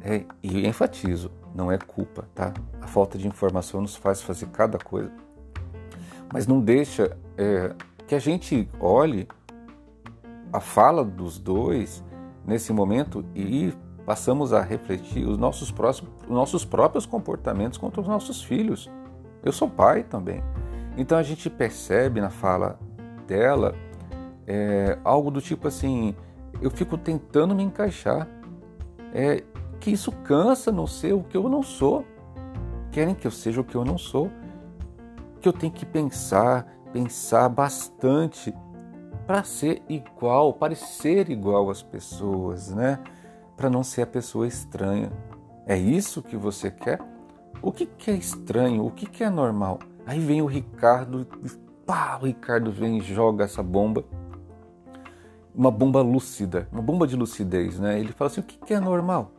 é, 0.03 0.25
e 0.43 0.67
enfatizo, 0.67 1.31
não 1.55 1.71
é 1.71 1.79
culpa, 1.79 2.29
tá? 2.35 2.53
A 2.81 2.87
falta 2.87 3.19
de 3.19 3.27
informação 3.27 3.81
nos 3.81 3.97
faz 3.97 4.23
fazer 4.23 4.47
cada 4.47 4.79
coisa, 4.79 5.11
mas 6.33 6.47
não 6.47 6.61
deixa 6.61 7.17
é, 7.37 7.75
que 8.07 8.15
a 8.15 8.19
gente 8.19 8.69
olhe 8.79 9.29
a 10.53 10.61
fala 10.61 11.05
dos 11.05 11.39
dois 11.39 12.05
nesse 12.45 12.73
momento 12.73 13.25
e 13.35 13.73
passamos 14.05 14.53
a 14.53 14.61
refletir 14.61 15.27
os 15.27 15.39
nossos, 15.39 15.71
próximos, 15.71 16.13
os 16.25 16.31
nossos 16.31 16.65
próprios 16.65 17.07
comportamentos 17.07 17.79
contra 17.79 18.01
os 18.01 18.09
nossos 18.09 18.43
filhos. 18.43 18.91
Eu 19.43 19.53
sou 19.53 19.69
pai 19.69 20.03
também. 20.03 20.43
Então 20.97 21.17
a 21.17 21.23
gente 21.23 21.49
percebe 21.49 22.21
na 22.21 22.31
fala 22.31 22.79
dela 23.27 23.75
é, 24.47 24.99
algo 25.05 25.31
do 25.31 25.41
tipo 25.41 25.69
assim: 25.69 26.15
eu 26.61 26.71
fico 26.71 26.99
tentando 26.99 27.55
me 27.55 27.63
encaixar. 27.63 28.27
É, 29.15 29.43
que 29.81 29.91
isso 29.91 30.13
cansa 30.13 30.71
não 30.71 30.87
ser 30.87 31.15
o 31.15 31.23
que 31.23 31.37
eu 31.37 31.49
não 31.49 31.63
sou. 31.63 32.05
Querem 32.93 33.15
que 33.15 33.27
eu 33.27 33.31
seja 33.31 33.61
o 33.61 33.65
que 33.65 33.75
eu 33.75 33.85
não 33.85 33.97
sou. 33.97 34.31
Que 35.41 35.49
eu 35.49 35.53
tenho 35.53 35.73
que 35.73 35.87
pensar, 35.87 36.67
pensar 36.93 37.49
bastante 37.49 38.55
para 39.27 39.43
ser 39.43 39.83
igual, 39.89 40.53
parecer 40.53 41.31
igual 41.31 41.71
às 41.71 41.83
pessoas, 41.83 42.71
né? 42.71 42.99
Para 43.57 43.71
não 43.71 43.83
ser 43.83 44.03
a 44.03 44.07
pessoa 44.07 44.47
estranha. 44.47 45.11
É 45.67 45.79
isso 45.79 46.23
que 46.23 46.37
você 46.37 46.71
quer? 46.71 47.01
O 47.63 47.73
que, 47.73 47.87
que 47.87 48.11
é 48.11 48.15
estranho? 48.15 48.85
O 48.85 48.91
que, 48.91 49.07
que 49.07 49.25
é 49.25 49.31
normal? 49.31 49.79
Aí 50.05 50.19
vem 50.19 50.43
o 50.43 50.47
Ricardo, 50.47 51.27
pá, 51.87 52.19
o 52.21 52.27
Ricardo 52.27 52.71
vem 52.73 52.99
e 52.99 53.01
joga 53.01 53.45
essa 53.45 53.63
bomba. 53.63 54.05
Uma 55.55 55.71
bomba 55.71 56.03
lúcida, 56.03 56.69
uma 56.73 56.83
bomba 56.83 57.07
de 57.07 57.17
lucidez, 57.17 57.79
né? 57.79 58.01
Ele 58.01 58.13
fala 58.13 58.31
assim: 58.31 58.41
o 58.41 58.45
que, 58.45 58.59
que 58.59 58.75
é 58.75 58.81
normal? 58.81 59.31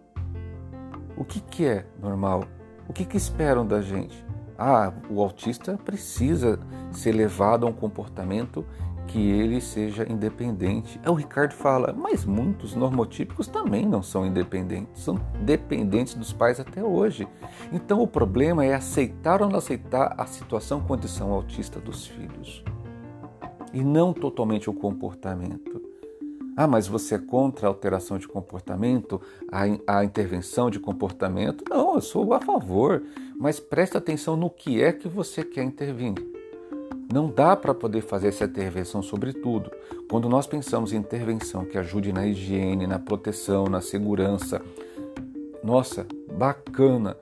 O 1.22 1.24
que, 1.24 1.40
que 1.40 1.66
é 1.68 1.86
normal? 2.02 2.46
O 2.90 2.94
que, 2.94 3.06
que 3.06 3.16
esperam 3.16 3.64
da 3.64 3.80
gente? 3.80 4.26
Ah, 4.58 4.92
o 5.08 5.22
autista 5.22 5.78
precisa 5.78 6.60
ser 6.90 7.12
levado 7.12 7.68
a 7.68 7.70
um 7.70 7.74
comportamento 7.74 8.66
que 9.06 9.20
ele 9.20 9.62
seja 9.62 10.04
independente. 10.12 11.00
É 11.04 11.12
o 11.12 11.14
Ricardo 11.14 11.54
fala, 11.54 11.94
mas 11.94 12.26
muitos 12.26 12.74
normotípicos 12.74 13.46
também 13.46 13.86
não 13.86 14.02
são 14.02 14.26
independentes, 14.26 15.04
são 15.04 15.22
dependentes 15.44 16.16
dos 16.16 16.34
pais 16.34 16.60
até 16.60 16.84
hoje. 16.84 17.28
Então 17.72 18.02
o 18.02 18.08
problema 18.08 18.66
é 18.66 18.74
aceitar 18.74 19.44
ou 19.44 19.48
não 19.48 19.60
aceitar 19.60 20.16
a 20.18 20.26
situação, 20.26 20.82
condição 20.82 21.32
autista 21.32 21.80
dos 21.80 22.08
filhos. 22.08 22.64
E 23.72 23.84
não 23.84 24.12
totalmente 24.12 24.72
o 24.72 24.74
comportamento. 24.74 25.91
Ah, 26.56 26.68
mas 26.68 26.88
você 26.88 27.16
é 27.16 27.18
contra 27.18 27.68
a 27.68 27.70
alteração 27.70 28.18
de 28.18 28.28
comportamento, 28.28 29.22
a, 29.50 30.00
a 30.00 30.04
intervenção 30.04 30.70
de 30.70 30.80
comportamento? 30.80 31.64
Não, 31.70 31.96
eu 31.96 32.02
sou 32.02 32.34
a 32.34 32.42
favor, 32.42 33.02
mas 33.38 33.60
presta 33.60 33.98
atenção 33.98 34.36
no 34.36 34.50
que 34.50 34.82
é 34.82 34.92
que 34.92 35.08
você 35.08 35.44
quer 35.44 35.64
intervir. 35.64 36.14
Não 37.12 37.30
dá 37.30 37.56
para 37.56 37.74
poder 37.74 38.02
fazer 38.02 38.30
essa 38.30 38.46
intervenção 38.46 39.02
sobre 39.02 39.34
tudo. 39.34 39.70
Quando 40.10 40.30
nós 40.30 40.48
pensamos 40.48 40.94
em 40.94 40.98
intervenção 40.98 41.66
que 41.66 41.78
ajude 41.78 42.14
na 42.14 42.26
higiene, 42.26 42.88
na 42.88 43.00
proteção, 43.00 43.66
na 43.66 43.82
segurança, 43.82 44.62
nossa, 45.64 46.06
bacana, 46.38 47.18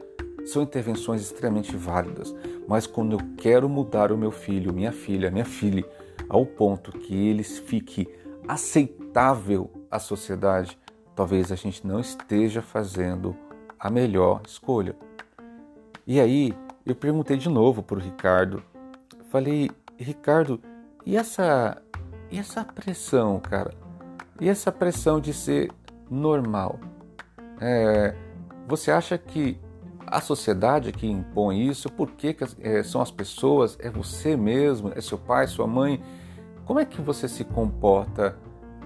são 0.45 0.61
intervenções 0.61 1.21
extremamente 1.21 1.75
válidas. 1.75 2.35
Mas 2.67 2.85
quando 2.85 3.13
eu 3.13 3.19
quero 3.37 3.67
mudar 3.67 4.11
o 4.11 4.17
meu 4.17 4.31
filho, 4.31 4.73
minha 4.73 4.91
filha, 4.91 5.31
minha 5.31 5.45
filha, 5.45 5.83
ao 6.27 6.45
ponto 6.45 6.91
que 6.91 7.15
eles 7.15 7.57
fique 7.57 8.07
aceitável 8.49 9.69
à 9.89 9.99
sociedade, 9.99 10.77
talvez 11.15 11.51
a 11.51 11.55
gente 11.55 11.85
não 11.85 11.99
esteja 11.99 12.61
fazendo 12.61 13.35
a 13.79 13.89
melhor 13.89 14.41
escolha. 14.45 14.95
E 16.05 16.19
aí 16.19 16.53
eu 16.85 16.95
perguntei 16.95 17.37
de 17.37 17.47
novo 17.47 17.81
para 17.83 17.97
o 17.97 18.01
Ricardo 18.01 18.63
Falei, 19.29 19.69
Ricardo, 19.95 20.59
e 21.05 21.15
essa, 21.15 21.79
e 22.31 22.39
essa 22.39 22.65
pressão, 22.65 23.39
cara? 23.39 23.71
E 24.41 24.49
essa 24.49 24.71
pressão 24.71 25.19
de 25.19 25.31
ser 25.33 25.71
normal? 26.09 26.79
É, 27.61 28.15
você 28.67 28.89
acha 28.89 29.19
que 29.19 29.59
a 30.07 30.19
sociedade 30.19 30.91
que 30.91 31.05
impõe 31.05 31.67
isso? 31.67 31.91
Por 31.91 32.09
que, 32.13 32.33
que 32.33 32.43
é, 32.59 32.81
são 32.81 33.01
as 33.01 33.11
pessoas? 33.11 33.77
É 33.79 33.87
você 33.91 34.35
mesmo? 34.35 34.91
É 34.95 35.01
seu 35.01 35.19
pai, 35.19 35.45
sua 35.45 35.67
mãe? 35.67 36.01
Como 36.69 36.79
é 36.79 36.85
que 36.85 37.01
você 37.01 37.27
se 37.27 37.43
comporta 37.43 38.37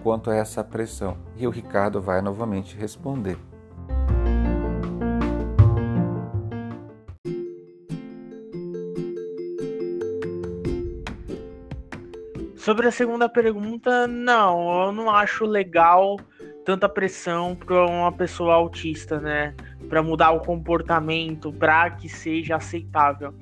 quanto 0.01 0.29
a 0.29 0.35
essa 0.37 0.63
pressão? 0.63 1.17
E 1.35 1.45
o 1.45 1.49
Ricardo 1.49 2.01
vai 2.01 2.21
novamente 2.21 2.77
responder. 2.77 3.37
Sobre 12.55 12.87
a 12.87 12.91
segunda 12.91 13.27
pergunta, 13.27 14.07
não, 14.07 14.85
eu 14.85 14.93
não 14.93 15.09
acho 15.09 15.43
legal 15.43 16.17
tanta 16.63 16.87
pressão 16.87 17.53
para 17.53 17.85
uma 17.85 18.13
pessoa 18.13 18.53
autista, 18.53 19.19
né? 19.19 19.53
Para 19.89 20.01
mudar 20.01 20.31
o 20.31 20.39
comportamento, 20.39 21.51
para 21.51 21.91
que 21.91 22.07
seja 22.07 22.55
aceitável. 22.55 23.33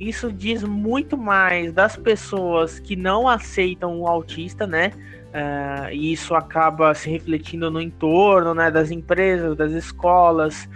Isso 0.00 0.32
diz 0.32 0.62
muito 0.62 1.18
mais 1.18 1.74
das 1.74 1.94
pessoas 1.94 2.80
que 2.80 2.96
não 2.96 3.28
aceitam 3.28 4.00
o 4.00 4.06
autista, 4.06 4.66
né? 4.66 4.92
Uh, 5.28 5.92
e 5.92 6.12
isso 6.12 6.34
acaba 6.34 6.94
se 6.94 7.10
refletindo 7.10 7.70
no 7.70 7.80
entorno, 7.80 8.54
né? 8.54 8.70
Das 8.70 8.90
empresas, 8.90 9.54
das 9.54 9.72
escolas, 9.72 10.66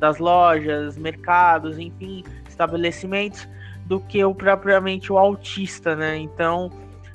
das 0.00 0.18
lojas, 0.18 0.98
mercados, 0.98 1.78
enfim, 1.78 2.24
estabelecimentos, 2.48 3.48
do 3.86 4.00
que 4.00 4.22
o 4.24 4.34
propriamente 4.34 5.12
o 5.12 5.16
autista, 5.16 5.94
né? 5.94 6.16
Então 6.16 6.68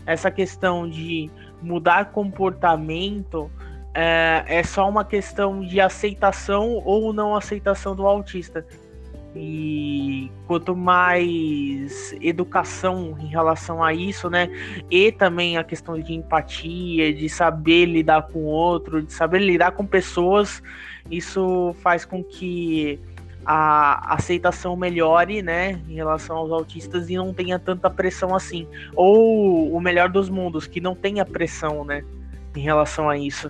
essa 0.06 0.32
questão 0.32 0.90
de 0.90 1.30
mudar 1.62 2.12
comportamento 2.12 3.52
é, 3.94 4.46
é 4.48 4.64
só 4.64 4.88
uma 4.88 5.04
questão 5.04 5.60
de 5.60 5.82
aceitação 5.82 6.82
ou 6.86 7.12
não 7.12 7.36
aceitação 7.36 7.94
do 7.94 8.08
autista. 8.08 8.66
E 9.40 10.32
quanto 10.48 10.76
mais 10.76 12.16
educação 12.22 13.16
em 13.20 13.28
relação 13.28 13.84
a 13.84 13.94
isso, 13.94 14.30
né? 14.30 14.50
E 14.90 15.12
também 15.12 15.58
a 15.58 15.64
questão 15.64 16.00
de 16.00 16.14
empatia, 16.14 17.14
de 17.14 17.30
saber 17.30 17.86
lidar 17.86 18.24
com 18.24 18.40
o 18.40 18.46
outro, 18.46 19.02
de 19.02 19.14
saber 19.14 19.40
lidar 19.40 19.72
com 19.72 19.86
pessoas, 19.86 20.62
isso 21.10 21.76
faz 21.82 22.04
com 22.04 22.24
que 22.24 23.00
a 23.46 24.16
aceitação 24.16 24.76
melhore, 24.76 25.42
né, 25.42 25.80
em 25.88 25.94
relação 25.94 26.36
aos 26.36 26.52
autistas 26.52 27.10
e 27.10 27.16
não 27.16 27.34
tenha 27.34 27.58
tanta 27.58 27.90
pressão 27.90 28.36
assim. 28.36 28.68
Ou 28.94 29.72
o 29.74 29.80
melhor 29.80 30.10
dos 30.10 30.30
mundos, 30.30 30.68
que 30.68 30.82
não 30.82 30.94
tenha 30.94 31.24
pressão, 31.24 31.86
né, 31.86 32.04
em 32.54 32.60
relação 32.60 33.10
a 33.10 33.18
isso. 33.18 33.50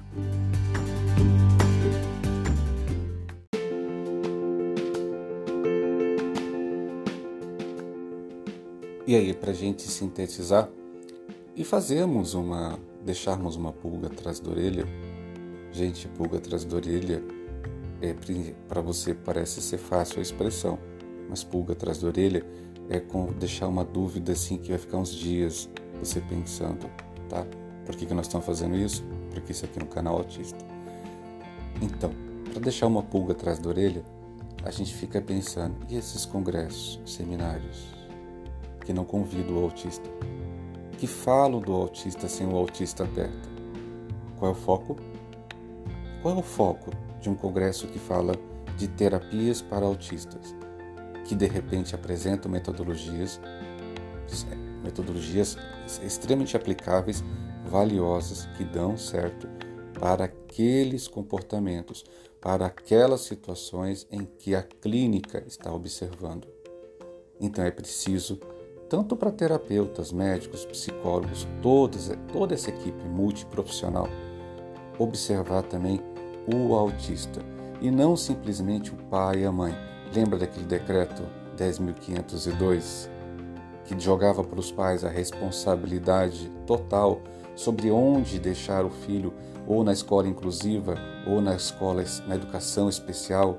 E 9.07 9.15
aí, 9.15 9.33
para 9.33 9.51
a 9.51 9.53
gente 9.53 9.83
sintetizar 9.83 10.67
e 11.55 11.63
fazermos 11.63 12.33
uma, 12.33 12.77
deixarmos 13.05 13.55
uma 13.55 13.71
pulga 13.71 14.07
atrás 14.07 14.37
da 14.41 14.51
orelha, 14.51 14.85
gente, 15.71 16.09
pulga 16.09 16.39
atrás 16.39 16.65
da 16.65 16.75
orelha 16.75 17.23
é, 18.01 18.13
para 18.67 18.81
você 18.81 19.13
parece 19.13 19.61
ser 19.61 19.77
fácil 19.77 20.19
a 20.19 20.21
expressão, 20.21 20.77
mas 21.29 21.41
pulga 21.41 21.71
atrás 21.71 21.99
da 21.99 22.07
orelha 22.09 22.45
é 22.89 22.99
com 22.99 23.31
deixar 23.31 23.69
uma 23.69 23.85
dúvida 23.85 24.33
assim 24.33 24.57
que 24.57 24.71
vai 24.71 24.77
ficar 24.77 24.97
uns 24.97 25.13
dias 25.13 25.69
você 26.01 26.19
pensando, 26.19 26.89
tá? 27.29 27.47
Por 27.85 27.95
que, 27.95 28.05
que 28.05 28.13
nós 28.13 28.25
estamos 28.25 28.45
fazendo 28.45 28.75
isso? 28.75 29.05
Porque 29.31 29.53
isso 29.53 29.63
aqui 29.63 29.79
no 29.79 29.87
canal 29.87 30.17
Autista. 30.17 30.59
Então, 31.81 32.11
para 32.51 32.59
deixar 32.59 32.87
uma 32.87 33.03
pulga 33.03 33.31
atrás 33.31 33.57
da 33.57 33.69
orelha, 33.69 34.03
a 34.65 34.69
gente 34.69 34.93
fica 34.93 35.21
pensando, 35.21 35.77
e 35.87 35.95
esses 35.95 36.25
congressos, 36.25 36.99
seminários, 37.05 37.96
que 38.87 38.93
não 38.93 39.03
convidam 39.03 39.57
o 39.57 39.63
autista? 39.65 40.09
Que 40.97 41.05
falam 41.05 41.59
do 41.59 41.73
autista 41.73 42.29
sem 42.29 42.47
o 42.47 42.55
autista 42.55 43.05
perto? 43.05 43.49
Qual 44.39 44.49
é 44.49 44.53
o 44.53 44.57
foco? 44.57 44.95
Qual 46.21 46.33
é 46.33 46.39
o 46.39 46.41
foco 46.41 46.91
de 47.19 47.29
um 47.29 47.35
congresso 47.35 47.85
que 47.87 47.99
fala 47.99 48.33
de 48.77 48.87
terapias 48.87 49.61
para 49.61 49.85
autistas, 49.85 50.55
que 51.25 51.35
de 51.35 51.47
repente 51.47 51.95
apresentam 51.95 52.49
metodologias, 52.49 53.41
metodologias 54.81 55.57
extremamente 56.01 56.55
aplicáveis, 56.55 57.21
valiosas, 57.65 58.45
que 58.55 58.63
dão 58.63 58.95
certo 58.95 59.49
para 59.99 60.23
aqueles 60.23 61.09
comportamentos, 61.09 62.05
para 62.39 62.67
aquelas 62.67 63.21
situações 63.21 64.07
em 64.09 64.23
que 64.23 64.55
a 64.55 64.63
clínica 64.63 65.43
está 65.45 65.73
observando. 65.73 66.47
Então 67.41 67.65
é 67.65 67.71
preciso, 67.71 68.39
tanto 68.89 69.15
para 69.15 69.31
terapeutas, 69.31 70.11
médicos, 70.11 70.65
psicólogos, 70.65 71.47
toda 71.61 72.53
essa 72.53 72.69
equipe 72.69 73.03
multiprofissional, 73.05 74.07
observar 74.97 75.63
também 75.63 76.01
o 76.53 76.73
autista 76.73 77.41
e 77.81 77.91
não 77.91 78.15
simplesmente 78.15 78.91
o 78.91 78.97
pai 79.09 79.41
e 79.41 79.45
a 79.45 79.51
mãe. 79.51 79.73
Lembra 80.13 80.39
daquele 80.39 80.65
decreto 80.65 81.23
10.502 81.57 83.09
que 83.83 83.99
jogava 83.99 84.43
para 84.43 84.59
os 84.59 84.71
pais 84.71 85.03
a 85.03 85.09
responsabilidade 85.09 86.51
total 86.65 87.21
sobre 87.55 87.89
onde 87.89 88.39
deixar 88.39 88.85
o 88.85 88.89
filho, 88.89 89.33
ou 89.65 89.83
na 89.83 89.91
escola 89.91 90.27
inclusiva, 90.27 90.95
ou 91.25 91.41
na 91.41 91.55
escola 91.55 92.03
na 92.27 92.35
educação 92.35 92.87
especial, 92.87 93.57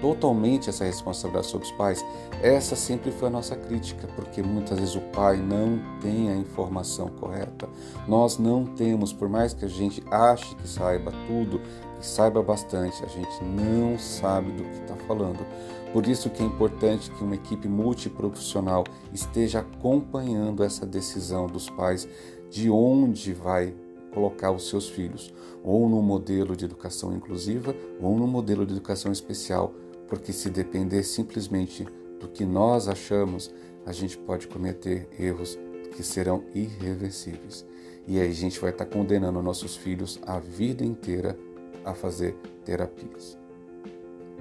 totalmente 0.00 0.68
essa 0.68 0.84
responsabilidade 0.84 1.46
sobre 1.46 1.66
os 1.66 1.72
pais, 1.72 2.04
essa 2.42 2.74
sempre 2.74 3.10
foi 3.10 3.28
a 3.28 3.30
nossa 3.30 3.56
crítica, 3.56 4.08
porque 4.16 4.42
muitas 4.42 4.78
vezes 4.78 4.94
o 4.94 5.00
pai 5.00 5.36
não 5.36 5.80
tem 6.00 6.30
a 6.30 6.36
informação 6.36 7.08
correta. 7.08 7.68
Nós 8.08 8.38
não 8.38 8.64
temos, 8.64 9.12
por 9.12 9.28
mais 9.28 9.52
que 9.52 9.64
a 9.64 9.68
gente 9.68 10.02
ache 10.10 10.54
que 10.56 10.68
saiba 10.68 11.12
tudo, 11.26 11.60
que 11.98 12.06
saiba 12.06 12.42
bastante, 12.42 13.04
a 13.04 13.08
gente 13.08 13.44
não 13.44 13.98
sabe 13.98 14.50
do 14.52 14.64
que 14.64 14.80
está 14.82 14.96
falando. 15.06 15.44
Por 15.92 16.06
isso 16.06 16.30
que 16.30 16.42
é 16.42 16.46
importante 16.46 17.10
que 17.10 17.24
uma 17.24 17.34
equipe 17.34 17.68
multiprofissional 17.68 18.84
esteja 19.12 19.60
acompanhando 19.60 20.62
essa 20.62 20.86
decisão 20.86 21.46
dos 21.46 21.68
pais 21.68 22.08
de 22.48 22.70
onde 22.70 23.32
vai 23.32 23.74
colocar 24.12 24.50
os 24.50 24.68
seus 24.68 24.88
filhos, 24.88 25.32
ou 25.62 25.88
no 25.88 26.02
modelo 26.02 26.56
de 26.56 26.64
educação 26.64 27.12
inclusiva 27.14 27.74
ou 28.00 28.16
no 28.16 28.26
modelo 28.26 28.66
de 28.66 28.72
educação 28.72 29.12
especial 29.12 29.72
porque 30.10 30.32
se 30.32 30.50
depender 30.50 31.04
simplesmente 31.04 31.86
do 32.18 32.28
que 32.28 32.44
nós 32.44 32.88
achamos, 32.88 33.54
a 33.86 33.92
gente 33.92 34.18
pode 34.18 34.48
cometer 34.48 35.08
erros 35.18 35.56
que 35.96 36.02
serão 36.02 36.44
irreversíveis. 36.52 37.64
E 38.06 38.20
aí 38.20 38.28
a 38.28 38.34
gente 38.34 38.58
vai 38.60 38.70
estar 38.70 38.86
condenando 38.86 39.40
nossos 39.40 39.76
filhos 39.76 40.18
a 40.26 40.38
vida 40.40 40.84
inteira 40.84 41.38
a 41.84 41.94
fazer 41.94 42.34
terapias. 42.64 43.38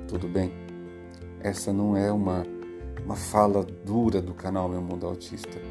Tudo 0.07 0.27
bem? 0.27 0.51
Essa 1.39 1.71
não 1.71 1.95
é 1.95 2.11
uma, 2.11 2.43
uma 3.05 3.15
fala 3.15 3.63
dura 3.63 4.21
do 4.21 4.33
canal 4.33 4.67
Meu 4.67 4.81
Mundo 4.81 5.05
Autista, 5.05 5.61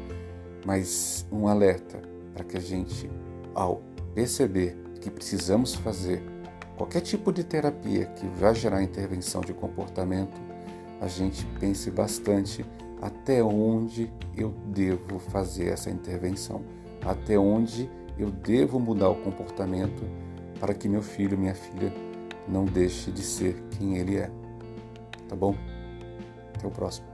mas 0.65 1.27
um 1.31 1.47
alerta 1.47 2.01
para 2.33 2.45
que 2.45 2.57
a 2.57 2.61
gente, 2.61 3.09
ao 3.53 3.83
perceber 4.15 4.77
que 5.01 5.11
precisamos 5.11 5.75
fazer 5.75 6.23
qualquer 6.79 7.01
tipo 7.01 7.33
de 7.33 7.43
terapia 7.43 8.05
que 8.05 8.25
vai 8.25 8.55
gerar 8.55 8.81
intervenção 8.81 9.41
de 9.41 9.53
comportamento, 9.53 10.39
a 11.01 11.07
gente 11.07 11.45
pense 11.59 11.91
bastante 11.91 12.65
até 13.01 13.43
onde 13.43 14.09
eu 14.35 14.53
devo 14.67 15.19
fazer 15.19 15.73
essa 15.73 15.89
intervenção, 15.89 16.63
até 17.05 17.37
onde 17.37 17.89
eu 18.17 18.31
devo 18.31 18.79
mudar 18.79 19.09
o 19.09 19.15
comportamento 19.15 20.03
para 20.57 20.73
que 20.73 20.87
meu 20.87 21.01
filho, 21.01 21.37
minha 21.37 21.53
filha, 21.53 21.93
não 22.47 22.63
deixe 22.63 23.11
de 23.11 23.23
ser 23.23 23.61
quem 23.71 23.97
ele 23.97 24.15
é. 24.15 24.31
Tá 25.27 25.35
bom? 25.35 25.55
Até 26.55 26.65
o 26.65 26.71
próximo. 26.71 27.07